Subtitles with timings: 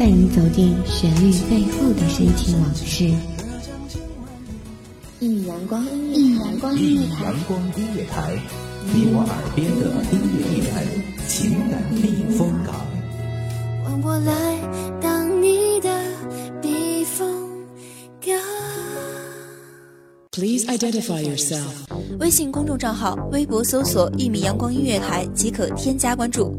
[0.00, 3.04] 带你走进旋律背后的深情往事。
[5.18, 8.32] 一米阳光，一米阳光音乐台，阳光音乐台，
[8.94, 10.82] 你我耳边的音乐驿站，
[11.28, 12.74] 情感避风港。
[13.84, 14.58] 换我来
[15.02, 15.90] 当你的
[16.62, 17.28] 避风
[18.22, 18.34] 港。
[20.32, 21.74] Please identify yourself。
[22.18, 26.58] 微信公众账号、微博搜索“一米阳光音乐台”即可添加关注。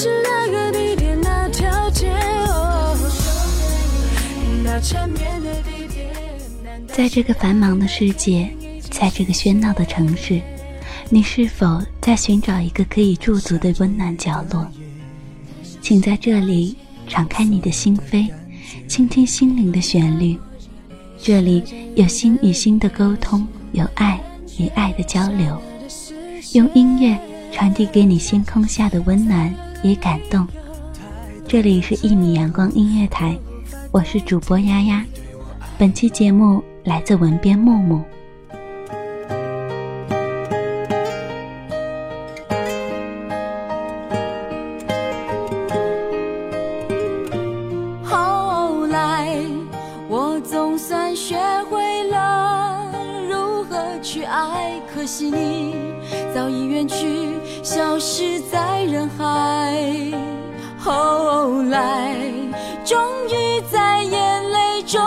[0.00, 2.08] 是那个地点那条街，
[6.86, 8.48] 在这个繁忙的世界，
[8.92, 10.40] 在这个喧闹的城市，
[11.10, 14.64] 你是否在寻找一个可以驻足的温暖角落？
[15.82, 16.76] 请在这里
[17.08, 18.30] 敞开你的心扉，
[18.86, 20.38] 倾听心灵的旋律。
[21.20, 21.64] 这里
[21.96, 24.20] 有心与心的沟通，有爱
[24.58, 25.60] 与爱的交流。
[26.52, 27.18] 用音乐
[27.50, 30.46] 传递给你星空下的温暖也感动。
[31.46, 33.38] 这里是一米阳光音乐台，
[33.90, 35.04] 我是主播丫丫。
[35.78, 38.02] 本期节目来自文编木木。
[48.04, 49.38] 后来，
[50.08, 51.36] 我总算学
[51.70, 52.90] 会了
[53.28, 55.74] 如何去爱，可惜你
[56.34, 57.30] 早已远去，
[57.62, 59.76] 消失在人海。
[60.78, 62.16] 后来，
[62.84, 65.00] 终于在眼泪中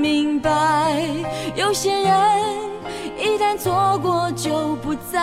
[0.00, 1.02] 明白，
[1.56, 2.12] 有些人
[3.18, 5.18] 一旦错过就不再。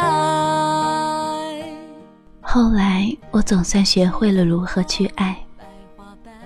[2.41, 5.37] 后来，我总算学会了如何去爱，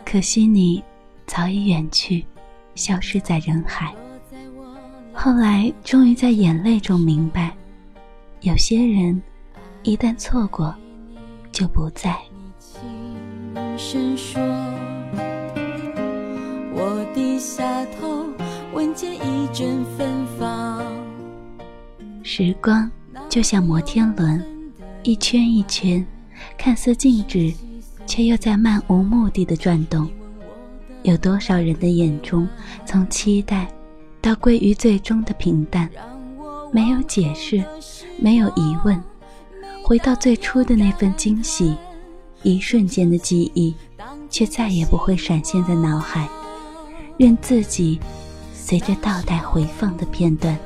[0.06, 0.84] 可惜你
[1.28, 2.26] 早已远去，
[2.76, 3.94] 消失在人海。
[5.14, 7.56] 后来，终于在眼泪中明白，
[8.42, 9.22] 有些人
[9.84, 10.74] 一旦错过，
[11.52, 12.18] 就不再。
[13.78, 14.42] 声说，
[16.74, 18.26] 我低下头，
[18.74, 20.82] 闻见一阵芬芳。
[22.24, 22.90] 时光
[23.28, 24.42] 就像摩天轮，
[25.04, 26.06] 一圈一圈，
[26.58, 27.54] 看似静止，
[28.06, 30.08] 却又在漫无目的的转动。
[31.04, 32.48] 有多少人的眼中，
[32.86, 33.68] 从期待
[34.22, 35.90] 到归于最终的平淡，
[36.72, 37.64] 没有解释，
[38.18, 39.02] 没有疑问，
[39.84, 41.76] 回到最初的那份惊喜。
[42.44, 43.76] 一瞬间的记忆，
[44.30, 46.30] 却再也不会闪现在脑海。
[47.18, 48.00] 任自己
[48.54, 50.58] 随着倒带回放的片段，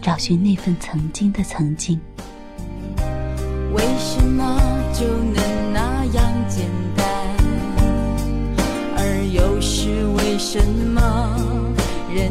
[0.00, 1.98] 找寻那份曾经的曾经。
[3.72, 4.60] 为什么
[4.92, 7.06] 就能那样简单？
[8.96, 11.36] 而又是为什么
[12.14, 12.30] 人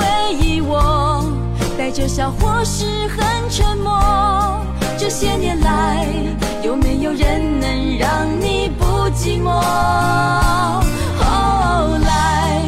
[1.91, 4.63] 着笑或是很沉默。
[4.97, 6.07] 这些年来，
[6.63, 9.49] 有没有人能让你不寂寞？
[11.19, 12.61] 后来，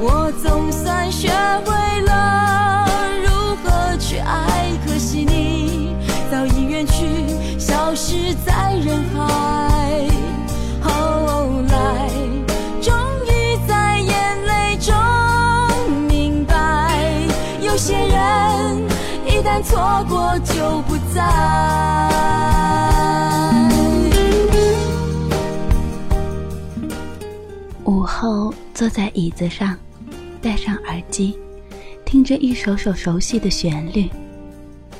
[0.00, 1.30] 我总算学
[1.64, 2.75] 会了
[20.40, 21.22] 就不在。
[27.84, 29.76] 午后，坐在椅子上，
[30.42, 31.38] 戴上耳机，
[32.04, 34.10] 听着一首首熟悉的旋律，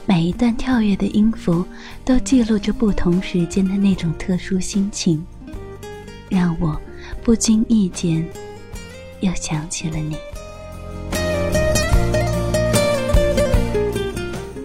[0.07, 1.65] 每一段跳跃的音符
[2.05, 5.25] 都记录着不同时间的那种特殊心情，
[6.29, 6.81] 让我
[7.25, 8.25] 不经意间
[9.21, 10.17] 又想起了你。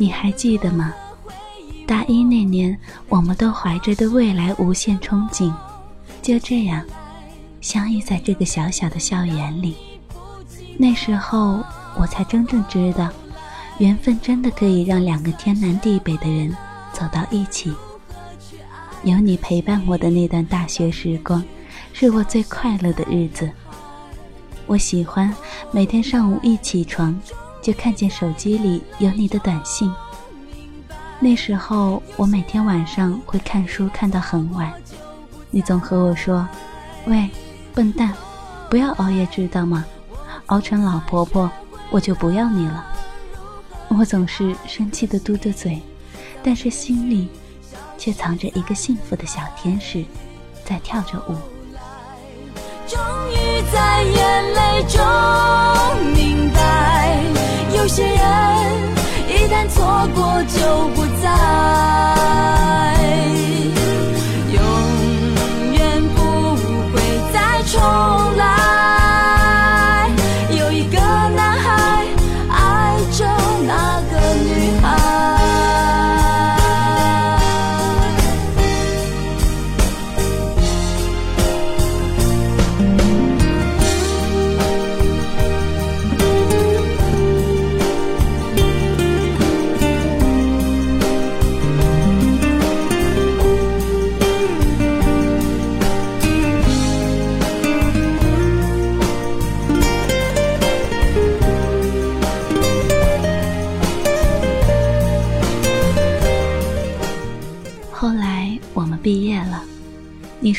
[0.01, 0.91] 你还记得吗？
[1.85, 2.75] 大一那年，
[3.07, 5.53] 我们都怀着对未来无限憧憬，
[6.23, 6.83] 就这样
[7.61, 9.75] 相遇在这个小小的校园里。
[10.75, 11.63] 那时候，
[11.95, 13.09] 我才真正知道，
[13.77, 16.51] 缘分真的可以让两个天南地北的人
[16.91, 17.71] 走到一起。
[19.03, 21.43] 有你陪伴我的那段大学时光，
[21.93, 23.47] 是我最快乐的日子。
[24.65, 25.31] 我喜欢
[25.71, 27.15] 每天上午一起床，
[27.61, 29.93] 就看见手机里有你的短信。
[31.19, 34.73] 那时候，我每天晚上会看书看到很晚，
[35.51, 36.47] 你总和我说
[37.05, 37.29] ：“喂，
[37.75, 38.13] 笨蛋，
[38.69, 39.85] 不要熬夜，知道吗？
[40.47, 41.49] 熬成老婆婆，
[41.91, 42.85] 我就不要你了。”
[43.99, 45.79] 我总是生气的嘟着嘴，
[46.41, 47.29] 但是心里
[47.97, 50.03] 却藏着一个幸福的小天使，
[50.65, 51.35] 在跳着舞。
[52.87, 52.99] 终
[53.31, 54.99] 于在眼泪中
[59.51, 62.60] 一旦错过，就不再。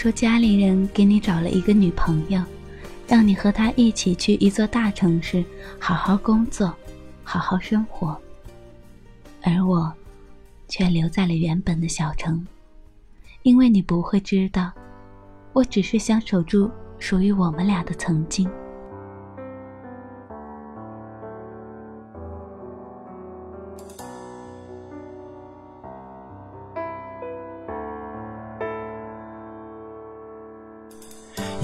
[0.03, 2.43] 说家里人给你找了一个女朋友，
[3.07, 5.45] 让你和她一起去一座大城市，
[5.79, 6.75] 好好工作，
[7.23, 8.21] 好好生活。
[9.43, 9.93] 而我，
[10.67, 12.45] 却留在了原本的小城，
[13.45, 14.73] 因为你不会知道，
[15.53, 16.69] 我只是想守住
[16.99, 18.51] 属于我们俩的曾经。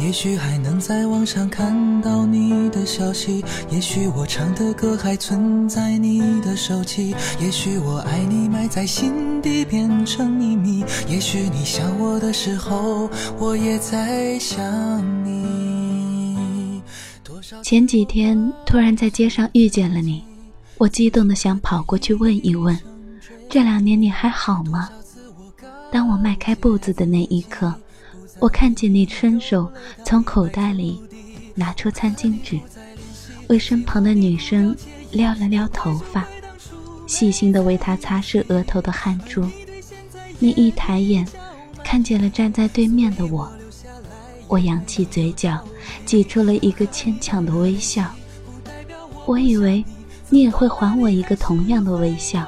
[0.01, 14.65] 也许还能在网上看到你的消息，也许我唱的歌还存在你的手机，也许我爱你埋在心底变成秘密，也许你想我的时候，我也在想
[15.25, 16.81] 你。
[17.63, 20.23] 前几天突然在街上遇见了你，
[20.79, 22.79] 我激动的想跑过去问一问，
[23.51, 24.89] 这两年你还好吗？
[25.91, 27.75] 当我迈开步子的那一刻。
[28.41, 29.71] 我看见你伸手
[30.05, 31.01] 从口袋里
[31.55, 32.59] 拿出餐巾纸，
[33.49, 34.77] 为身旁的女生
[35.11, 36.27] 撩了撩头发，
[37.07, 39.45] 细心的为她擦拭额头的汗珠。
[40.39, 41.27] 你一抬眼，
[41.83, 43.51] 看见了站在对面的我，
[44.47, 45.61] 我扬起嘴角，
[46.07, 48.09] 挤出了一个牵强的微笑。
[49.27, 49.85] 我以为
[50.31, 52.47] 你也会还我一个同样的微笑，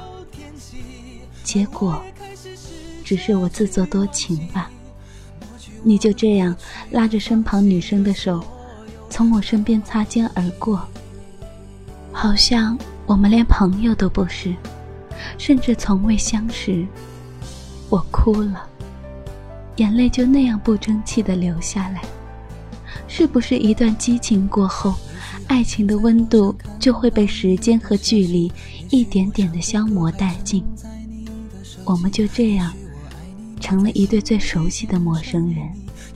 [1.43, 2.01] 结果
[3.03, 4.71] 只是我自作多情吧。
[5.83, 6.55] 你就这样
[6.91, 8.43] 拉着身旁女生的手，
[9.09, 10.87] 从我身边擦肩而过，
[12.11, 14.55] 好像我们连朋友都不是，
[15.37, 16.85] 甚至从未相识。
[17.89, 18.63] 我哭了，
[19.77, 22.01] 眼泪就那样不争气的流下来。
[23.07, 24.95] 是不是一段激情过后，
[25.47, 28.49] 爱情的温度就会被时间和距离
[28.89, 30.63] 一点点的消磨殆尽？
[31.83, 32.71] 我们就这样。
[33.61, 35.57] 成了一对最熟悉的陌生人。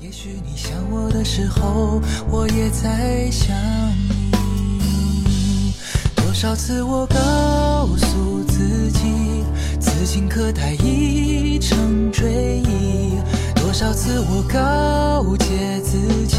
[0.02, 3.56] 也许你想我的时候，我也在想
[4.32, 5.74] 你。
[6.16, 9.44] 多少次我告诉自己，
[9.80, 13.14] 此情可待已成追忆。
[13.56, 15.98] 多少次我告诫自
[16.28, 16.38] 己，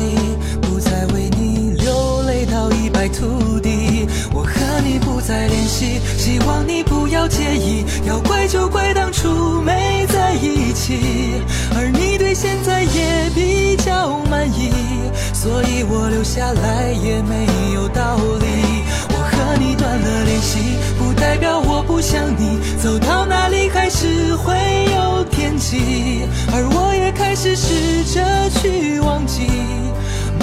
[0.62, 4.06] 不再为你流泪到一败涂地。
[4.32, 7.84] 我和你不再联系，希望你不要介意。
[8.06, 8.85] 要怪就怪
[16.16, 18.46] 留下来也没有道理。
[19.10, 20.58] 我和你断了联系，
[20.98, 24.56] 不代表我不想你，走到哪里还是会
[24.94, 29.46] 有惦记，而我也开始试着去忘记。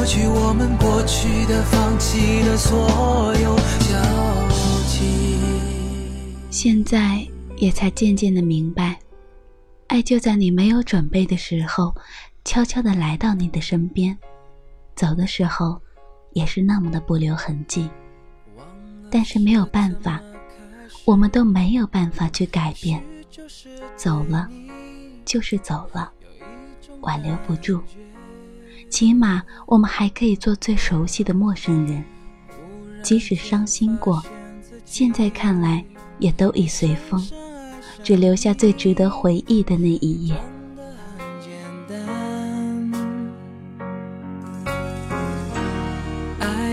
[0.00, 4.48] 抹去我们过去的、放弃的所有交
[4.88, 5.38] 集。
[6.50, 7.22] 现在
[7.58, 8.98] 也才渐渐的明白，
[9.88, 11.94] 爱就在你没有准备的时候，
[12.46, 14.16] 悄悄的来到你的身边，
[14.96, 15.78] 走的时候，
[16.32, 17.86] 也是那么的不留痕迹。
[19.10, 20.18] 但是没有办法，
[21.04, 23.04] 我们都没有办法去改变。
[23.96, 24.48] 走了，
[25.26, 26.10] 就是走了，
[27.02, 27.82] 挽留不住。
[28.90, 32.04] 起码我们还可以做最熟悉的陌生人，
[33.02, 34.20] 即使伤心过，
[34.84, 35.82] 现在看来
[36.18, 37.24] 也都已随风，
[38.02, 40.34] 只留下最值得回忆的那一页。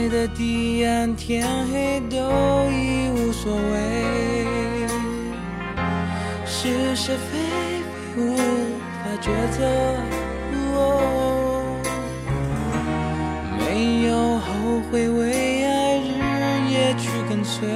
[0.10, 2.18] 的彼岸，天黑都
[2.72, 4.48] 已无所谓，
[6.46, 7.38] 是是非
[8.16, 9.60] 非无法抉择，
[13.78, 16.10] 没有后悔，为爱日
[16.68, 17.68] 夜去跟随，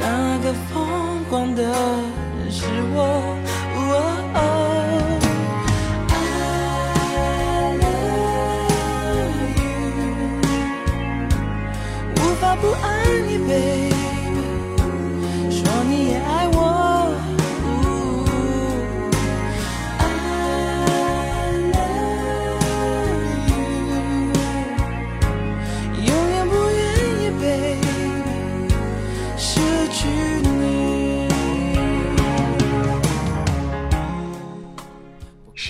[0.00, 3.41] 那个疯狂的人是我。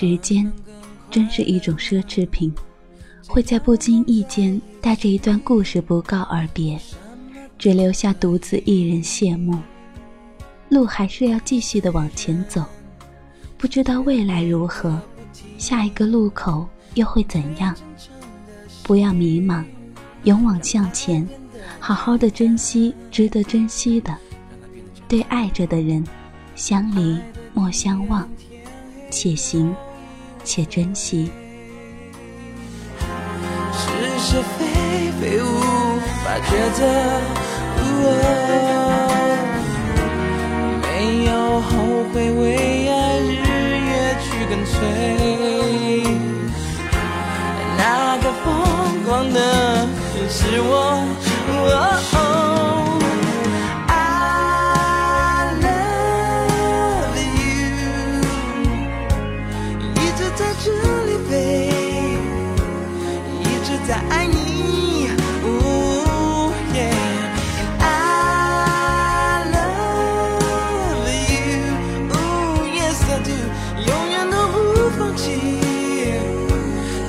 [0.03, 0.51] 时间，
[1.09, 2.53] 真是一种奢侈品。
[3.25, 6.77] 会在不经意间带着一段故事不告而别，
[7.57, 9.57] 只留下独自一人谢幕。
[10.67, 12.65] 路还是要继续的往前走，
[13.57, 14.99] 不知道未来如何，
[15.57, 17.73] 下一个路口又会怎样？
[18.83, 19.63] 不要迷茫，
[20.25, 21.25] 勇往向前，
[21.79, 24.13] 好好的珍惜值得珍惜的，
[25.07, 26.05] 对爱着的人，
[26.55, 27.17] 相离
[27.53, 28.27] 莫相忘，
[29.09, 29.73] 且行
[30.43, 31.31] 且珍惜。
[33.75, 33.87] 是
[34.19, 35.45] 是非非无
[36.23, 36.79] 法抉择，
[40.81, 41.31] 没有
[41.61, 41.69] 后
[42.13, 43.31] 悔，为爱日
[43.87, 44.73] 夜去跟随，
[47.77, 47.81] 那
[48.17, 48.45] 个疯
[49.05, 49.37] 狂的
[50.29, 50.71] 是我。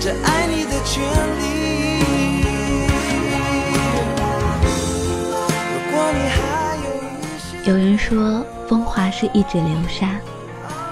[0.05, 1.03] 这爱你的权
[1.39, 2.05] 利
[7.67, 10.21] 有人说，风华是一指流沙，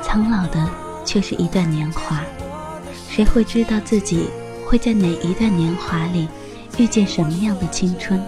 [0.03, 0.67] 苍老的
[1.05, 2.23] 却是一段年华。
[3.11, 4.31] 谁会知道自己
[4.67, 6.27] 会在哪一段年华里
[6.79, 8.19] 遇见什么样的青春？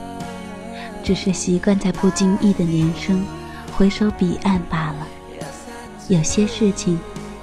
[1.03, 3.25] 只是习惯在不经意的年生，
[3.75, 5.07] 回首彼岸罢了。
[6.09, 7.01] 有些事情，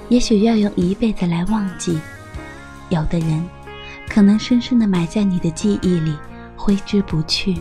[0.10, 1.96] 也许要用一辈子来忘记；
[2.92, 3.44] 有的人，
[4.08, 6.16] 可能深深的埋在你的记忆里，
[6.56, 7.60] 挥之不去。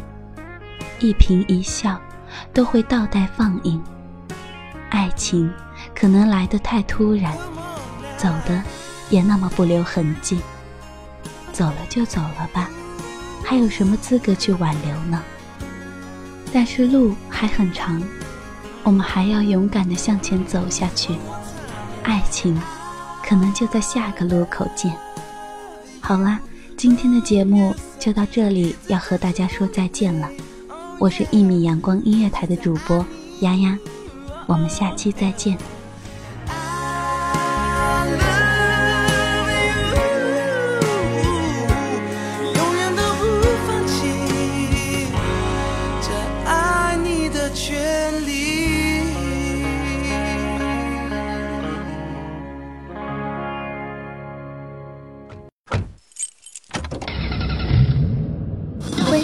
[0.98, 1.98] 一颦一笑。
[2.52, 3.82] 都会倒带放映。
[4.88, 5.52] 爱情
[5.94, 7.36] 可能来得太突然，
[8.16, 8.62] 走的
[9.08, 10.40] 也那么不留痕迹。
[11.52, 12.70] 走了就走了吧，
[13.44, 15.20] 还有什么资格去挽留呢？
[16.52, 18.00] 但是路还很长，
[18.82, 21.16] 我们还要勇敢地向前走下去。
[22.04, 22.60] 爱情
[23.30, 24.92] 可能就在下个路口见。
[26.00, 26.40] 好啦，
[26.76, 30.28] 今天的节目就到这里，要和大家说再见了。
[30.98, 33.06] 我是一米阳光音乐台的主播
[33.42, 33.78] 丫丫，
[34.46, 35.56] 我们下期再见。